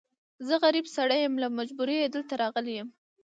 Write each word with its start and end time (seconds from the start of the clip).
زه 0.47 0.53
غريب 0.63 0.85
سړی 0.95 1.19
يم، 1.25 1.33
له 1.43 1.47
مجبوری 1.57 1.97
دلته 2.15 2.33
راغلی 2.41 2.73
يم. 2.79 2.89